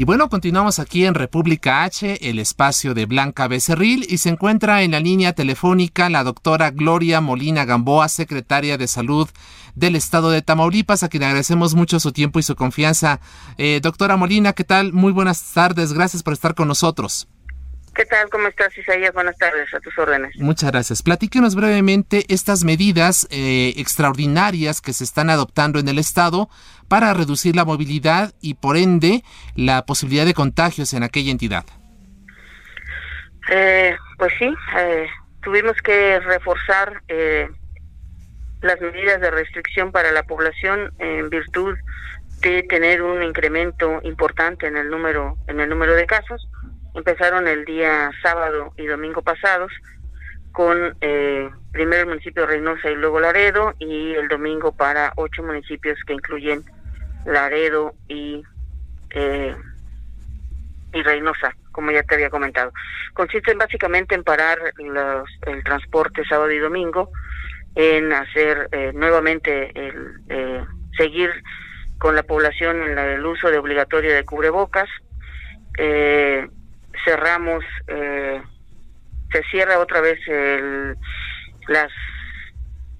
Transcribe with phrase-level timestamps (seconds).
[0.00, 4.82] Y bueno, continuamos aquí en República H, el espacio de Blanca Becerril, y se encuentra
[4.84, 9.28] en la línea telefónica la doctora Gloria Molina Gamboa, secretaria de Salud
[9.74, 13.18] del Estado de Tamaulipas, a quien agradecemos mucho su tiempo y su confianza.
[13.56, 14.92] Eh, doctora Molina, ¿qué tal?
[14.92, 17.26] Muy buenas tardes, gracias por estar con nosotros.
[17.98, 18.30] ¿Qué tal?
[18.30, 19.12] ¿Cómo estás, Isaías?
[19.12, 20.30] Buenas tardes, a tus órdenes.
[20.36, 21.02] Muchas gracias.
[21.02, 26.48] Platíquenos brevemente estas medidas eh, extraordinarias que se están adoptando en el Estado
[26.86, 29.24] para reducir la movilidad y, por ende,
[29.56, 31.64] la posibilidad de contagios en aquella entidad.
[33.50, 35.08] Eh, pues sí, eh,
[35.42, 37.48] tuvimos que reforzar eh,
[38.62, 41.76] las medidas de restricción para la población en virtud
[42.42, 46.48] de tener un incremento importante en el número en el número de casos
[46.98, 49.72] empezaron el día sábado y domingo pasados
[50.52, 55.42] con eh, primero el municipio de Reynosa y luego Laredo y el domingo para ocho
[55.42, 56.64] municipios que incluyen
[57.24, 58.42] Laredo y
[59.10, 59.54] eh,
[60.92, 62.72] y Reynosa, como ya te había comentado.
[63.14, 67.10] Consisten básicamente en parar los, el transporte sábado y domingo,
[67.74, 70.64] en hacer eh, nuevamente el eh,
[70.96, 71.30] seguir
[71.98, 74.88] con la población en el uso de obligatorio de cubrebocas,
[75.76, 76.48] eh,
[77.04, 78.42] cerramos, eh,
[79.32, 80.96] se cierra otra vez el,
[81.68, 81.90] las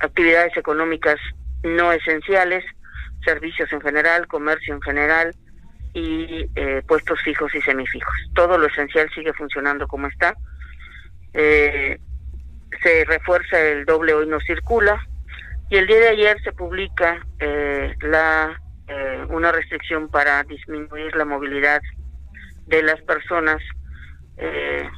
[0.00, 1.16] actividades económicas
[1.62, 2.64] no esenciales,
[3.24, 5.34] servicios en general, comercio en general
[5.94, 8.14] y eh, puestos fijos y semifijos.
[8.34, 10.34] Todo lo esencial sigue funcionando como está.
[11.32, 11.98] Eh,
[12.82, 15.00] se refuerza el doble hoy no circula
[15.70, 21.24] y el día de ayer se publica eh, la eh, una restricción para disminuir la
[21.24, 21.80] movilidad
[22.66, 23.62] de las personas
[24.36, 24.88] eh,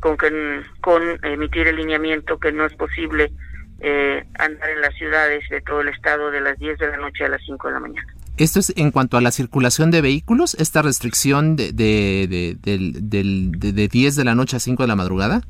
[0.00, 3.32] con, que, con emitir el lineamiento que no es posible
[3.80, 7.24] eh, andar en las ciudades de todo el estado de las 10 de la noche
[7.24, 8.14] a las 5 de la mañana.
[8.36, 13.88] Esto es en cuanto a la circulación de vehículos, esta restricción de, de, de, de
[13.88, 15.42] 10 de la noche a 5 de la madrugada.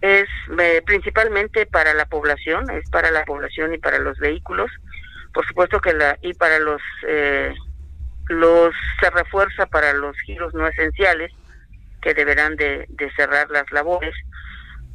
[0.00, 0.28] Es
[0.58, 4.70] eh, principalmente para la población, es para la población y para los vehículos.
[5.32, 7.54] Por supuesto que la y para los eh,
[8.28, 11.32] los se refuerza para los giros no esenciales
[12.04, 14.14] que deberán de, de cerrar las labores,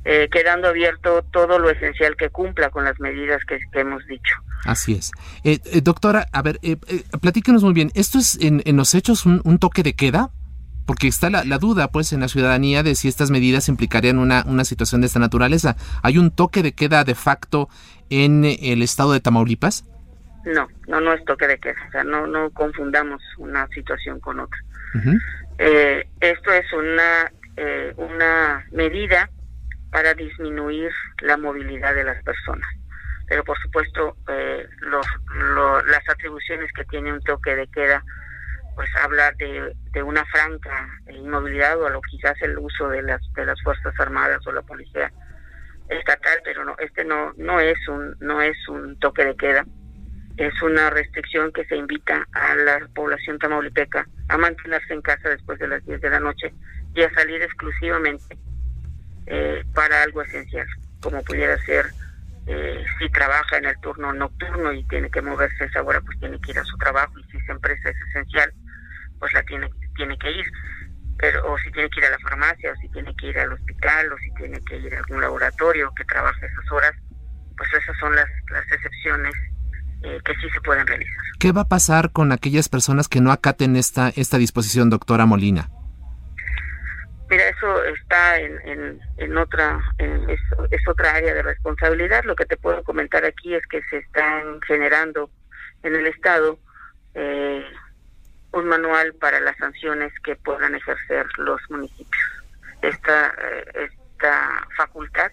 [0.06, 4.36] eh, quedando abierto todo lo esencial que cumpla con las medidas que, que hemos dicho.
[4.64, 5.12] Así es.
[5.44, 7.90] Eh, eh, doctora, a ver, eh, eh, platíquenos muy bien.
[7.96, 10.30] ¿Esto es en, en los hechos un, un toque de queda?
[10.86, 14.44] Porque está la, la duda, pues, en la ciudadanía de si estas medidas implicarían una,
[14.48, 15.76] una situación de esta naturaleza.
[16.02, 17.70] ¿Hay un toque de queda de facto
[18.10, 19.86] en el estado de Tamaulipas?
[20.46, 24.40] No, no, no es toque de queda, o sea, no, no confundamos una situación con
[24.40, 24.60] otra.
[24.96, 25.12] Ujú.
[25.62, 29.30] Eh, esto es una, eh, una medida
[29.92, 30.90] para disminuir
[31.22, 32.68] la movilidad de las personas.
[33.28, 35.06] Pero por supuesto, eh, los,
[35.54, 38.04] lo- las atribuciones que tiene un toque de queda,
[38.76, 43.46] pues habla de, de una franca inmovilidad o lo quizás el uso de las, de
[43.46, 45.12] las Fuerzas Armadas o la Policía
[45.90, 49.66] Estatal, pero no, este no, no es un, no es un toque de queda
[50.40, 55.60] es una restricción que se invita a la población tamaulipeca a mantenerse en casa después
[55.60, 56.54] de las 10 de la noche
[56.96, 58.38] y a salir exclusivamente
[59.26, 60.66] eh, para algo esencial,
[61.02, 61.88] como pudiera ser
[62.48, 66.18] eh, si trabaja en el turno nocturno y tiene que moverse a esa hora, pues
[66.20, 68.54] tiene que ir a su trabajo y si esa empresa es esencial,
[69.20, 70.46] pues la tiene, tiene que ir.
[71.18, 73.52] Pero, o si tiene que ir a la farmacia, o si tiene que ir al
[73.52, 76.94] hospital, o si tiene que ir a algún laboratorio que trabaje esas horas,
[77.58, 79.36] pues esas son las, las excepciones
[80.04, 81.16] eh, que sí se pueden realizar.
[81.40, 85.70] ¿Qué va a pasar con aquellas personas que no acaten esta, esta disposición, doctora Molina?
[87.30, 90.40] Mira, eso está en, en, en otra, en- es,
[90.72, 92.24] es otra área de responsabilidad.
[92.24, 95.30] Lo que te puedo comentar aquí es que se están generando
[95.84, 96.58] en el Estado
[97.14, 97.64] eh,
[98.52, 102.24] un manual para las sanciones que puedan ejercer los municipios.
[102.82, 105.32] Esta, eh, esta facultad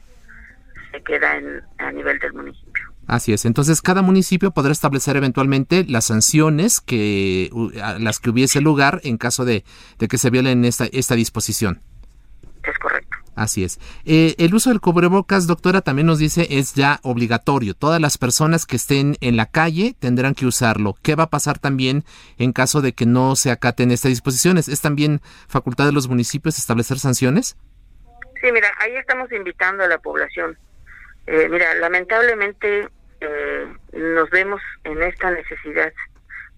[0.93, 2.75] se queda en, a nivel del municipio.
[3.06, 3.44] Así es.
[3.44, 7.50] Entonces, cada municipio podrá establecer eventualmente las sanciones que
[7.82, 9.64] a las que hubiese lugar en caso de,
[9.99, 11.82] de que se violen esta, esta disposición.
[12.64, 13.17] Es correcto.
[13.37, 13.79] Así es.
[14.06, 17.75] Eh, el uso del cubrebocas, doctora, también nos dice es ya obligatorio.
[17.75, 20.94] Todas las personas que estén en la calle tendrán que usarlo.
[21.02, 22.05] ¿Qué va a pasar también
[22.38, 24.69] en caso de que no se acaten estas disposiciones?
[24.69, 27.56] ¿Es también facultad de los municipios establecer sanciones?
[28.41, 30.56] Sí, mira, ahí estamos invitando a la población.
[31.26, 32.88] Eh, mira, lamentablemente
[33.20, 35.93] eh, nos vemos en esta necesidad.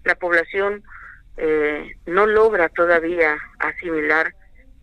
[0.03, 0.83] La población
[2.05, 4.33] no logra todavía asimilar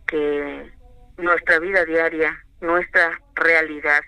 [0.07, 0.73] que
[1.19, 4.01] nuestra vida diaria, nuestra realidad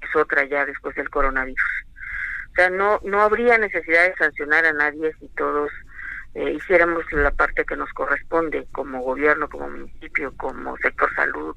[0.00, 1.84] es otra ya después del coronavirus.
[2.50, 5.70] O sea, no, no habría necesidad de sancionar a nadie si todos
[6.34, 11.54] eh, hiciéramos la parte que nos corresponde como gobierno, como municipio, como sector salud,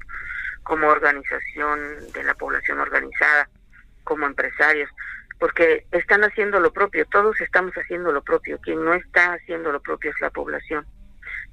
[0.70, 3.48] como organización de la población organizada,
[4.04, 4.88] como empresarios,
[5.40, 9.82] porque están haciendo lo propio, todos estamos haciendo lo propio, quien no está haciendo lo
[9.82, 10.86] propio es la población.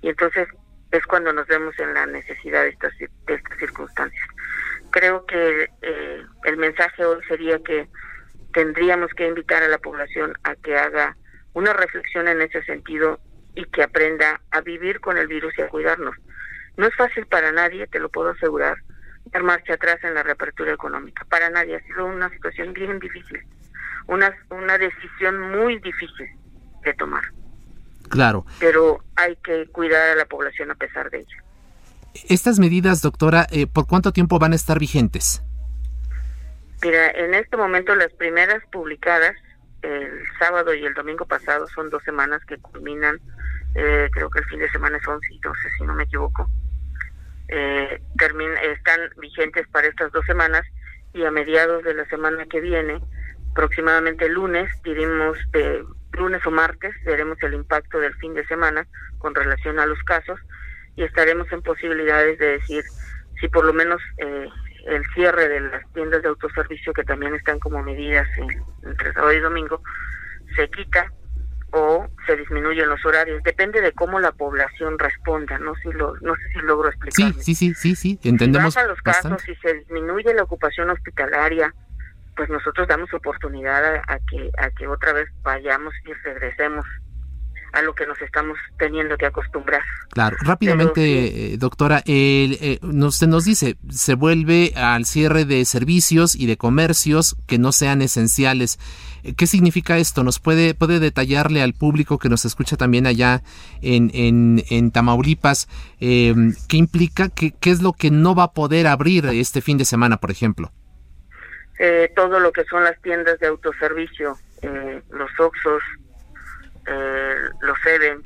[0.04, 0.48] Y entonces
[0.92, 4.24] es cuando nos vemos en la necesidad de estas, de estas circunstancias.
[4.92, 7.88] Creo que eh, el mensaje hoy sería que
[8.54, 11.18] tendríamos que invitar a la población a que haga
[11.54, 13.20] una reflexión en ese sentido
[13.56, 16.16] y que aprenda a vivir con el virus y a cuidarnos.
[16.76, 18.78] No es fácil para nadie, te lo puedo asegurar,
[19.30, 21.26] dar marcha atrás en la reapertura económica.
[21.26, 23.40] Para nadie ha sido una situación bien difícil,
[24.08, 26.28] una, una decisión muy difícil
[26.84, 27.24] de tomar.
[28.10, 28.46] Claro.
[28.60, 31.38] Pero hay que cuidar a la población a pesar de ello.
[32.30, 35.44] Estas medidas, doctora, eh, ¿por cuánto tiempo van a estar vigentes?
[36.82, 39.36] Mira, en este momento las primeras publicadas,
[39.82, 43.20] el sábado y el domingo pasado, son dos semanas que culminan,
[43.76, 46.50] eh, creo que el fin de semana es 11 y 12, si no me equivoco.
[47.50, 48.02] Eh,
[48.64, 50.64] están vigentes para estas dos semanas
[51.14, 53.00] y a mediados de la semana que viene,
[53.52, 55.84] aproximadamente lunes, diremos de
[56.18, 58.88] lunes o martes veremos el impacto del fin de semana
[59.20, 60.40] con relación a los casos
[60.96, 62.84] y estaremos en posibilidades de decir
[63.40, 64.48] si por lo menos eh,
[64.88, 68.28] el cierre de las tiendas de autoservicio que también están como medidas
[68.84, 69.82] entre sábado y domingo
[70.56, 71.12] se quita
[71.72, 73.44] o se disminuyen los horarios.
[73.44, 77.56] Depende de cómo la población responda no si lo no sé si logro explicar sí
[77.56, 81.74] sí sí sí entendemos si los casos si se disminuye la ocupación hospitalaria
[82.36, 86.86] pues nosotros damos oportunidad a, que a que otra vez vayamos y regresemos
[87.74, 89.82] a lo que nos estamos teniendo que acostumbrar.
[90.10, 96.48] Claro, rápidamente, eh, doctora, eh, usted nos dice, se vuelve al cierre de servicios y
[96.48, 98.80] de comercios que no sean esenciales.
[99.24, 100.24] Eh, ¿Qué significa esto?
[100.24, 103.44] ¿Nos puede, puede detallarle al público que nos escucha también allá
[103.82, 105.68] en, en, en Tamaulipas
[106.00, 109.86] qué implica, qué, qué es lo que no va a poder abrir este fin de
[109.86, 110.72] semana, por ejemplo?
[111.80, 114.38] eh, todo lo que son las tiendas de autoservicio,
[115.12, 115.84] los Oxos,
[116.88, 118.24] eh, los Seven.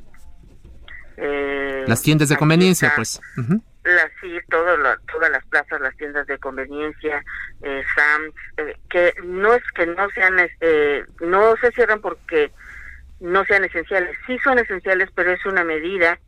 [1.16, 3.20] Eh, las tiendas de conveniencia, pues.
[3.84, 4.76] las, sí, todo
[5.12, 7.22] todas las plazas, las tiendas de conveniencia,
[7.62, 12.52] eh, Sam's, eh, que no es que no sean, eh, no se cierran porque
[13.20, 16.18] no sean esenciales, sí son esenciales, pero es una medida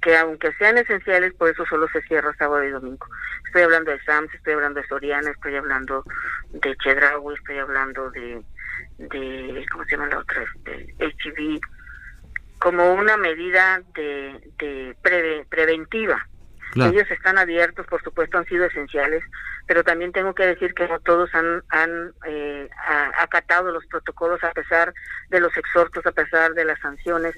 [0.00, 3.06] que aunque sean esenciales, por eso solo se cierra sábado y domingo.
[3.46, 6.04] Estoy hablando de SAMS, estoy hablando de Soriana, estoy hablando
[6.50, 8.42] de Chedraui, estoy hablando de,
[8.98, 10.44] de ¿cómo se llama la otra?
[10.64, 11.60] De HB,
[12.62, 16.28] como una medida de, de preventiva.
[16.76, 19.22] Ellos están abiertos, por supuesto, han sido esenciales,
[19.66, 22.70] pero también tengo que decir que no todos han, han eh,
[23.18, 24.94] acatado los protocolos a pesar
[25.28, 27.34] de los exhortos, a pesar de las sanciones.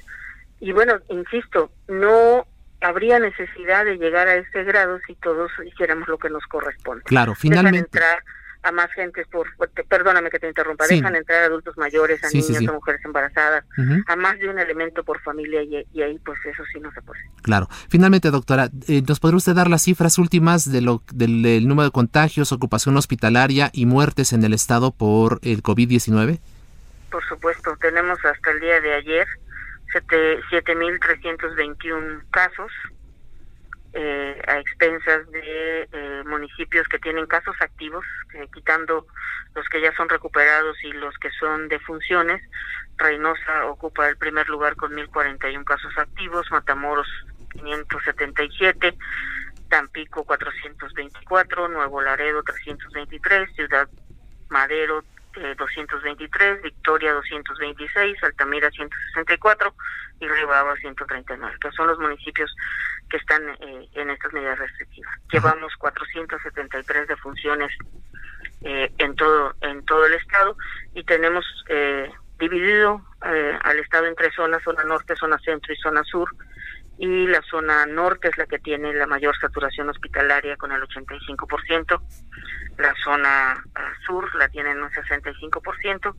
[0.61, 2.47] Y bueno, insisto, no
[2.81, 7.03] habría necesidad de llegar a ese grado si todos hiciéramos lo que nos corresponde.
[7.05, 7.79] Claro, finalmente.
[7.79, 8.23] entrar
[8.65, 9.47] a más gente por,
[9.89, 13.67] perdóname que te interrumpa, dejan entrar adultos mayores, a niños, a mujeres embarazadas,
[14.07, 17.21] a más de un elemento por familia y, ahí pues eso sí no se puede.
[17.43, 17.69] Claro.
[17.89, 21.93] Finalmente, doctora, eh, ¿nos podría usted dar las cifras últimas de lo, del, número de
[21.93, 26.41] contagios, ocupación hospitalaria y muertes en el estado por el COVID-19?
[27.11, 29.27] Por supuesto, tenemos hasta el día de ayer
[29.93, 32.73] 7.321 casos
[33.95, 38.05] eh, a expensas de eh, municipios que tienen casos activos,
[38.53, 39.07] quitando
[39.55, 42.43] los que ya son recuperados y los que son de funciones.
[42.97, 47.07] Reynosa ocupa el primer lugar con 1.041 casos activos, Matamoros
[47.53, 48.97] 577,
[49.69, 53.89] Tampico 424, Nuevo Laredo 323, Ciudad
[54.49, 59.75] Madero 223, Victoria 226, Altamira 164
[60.21, 62.55] y Ribaba 139, que son los municipios
[63.11, 65.13] que están eh, en estas medidas restrictivas.
[65.33, 67.73] Llevamos 473 defunciones
[68.63, 70.57] eh, en todo en todo el estado
[70.95, 75.77] y tenemos eh, dividido eh, al estado en tres zonas, zona norte, zona centro y
[75.77, 76.29] zona sur,
[76.99, 82.01] y la zona norte es la que tiene la mayor saturación hospitalaria con el 85%,
[82.79, 86.15] la zona ah, sur la tiene en un 65%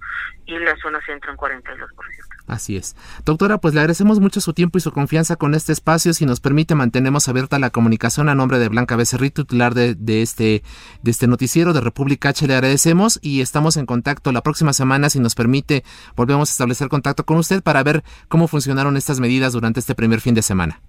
[0.46, 2.44] y la zona centro en 42%.
[2.47, 2.95] Así es.
[3.25, 6.13] Doctora, pues le agradecemos mucho su tiempo y su confianza con este espacio.
[6.13, 10.21] Si nos permite, mantenemos abierta la comunicación a nombre de Blanca Becerril, titular de, de,
[10.21, 10.63] este,
[11.01, 12.45] de este noticiero de República H.
[12.45, 15.09] Le agradecemos y estamos en contacto la próxima semana.
[15.09, 15.83] Si nos permite,
[16.15, 20.21] volvemos a establecer contacto con usted para ver cómo funcionaron estas medidas durante este primer
[20.21, 20.81] fin de semana.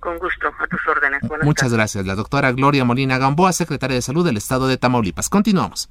[0.00, 1.20] Con gusto, a tus órdenes.
[1.28, 1.76] Buenas Muchas tardes.
[1.76, 2.06] gracias.
[2.06, 5.28] La doctora Gloria Molina Gamboa, secretaria de Salud del Estado de Tamaulipas.
[5.28, 5.90] Continuamos.